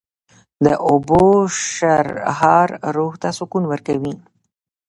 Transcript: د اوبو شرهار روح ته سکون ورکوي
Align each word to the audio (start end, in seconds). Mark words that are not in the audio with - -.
د 0.65 0.67
اوبو 0.89 1.23
شرهار 1.73 2.69
روح 2.95 3.13
ته 3.21 3.29
سکون 3.37 3.63
ورکوي 3.67 4.13